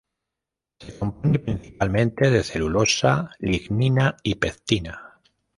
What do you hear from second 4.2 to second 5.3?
y pectina.